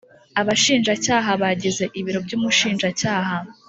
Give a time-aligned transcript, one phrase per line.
[0.41, 3.35] Abashinjacyaha bagize ibiro by Umushinjacyaha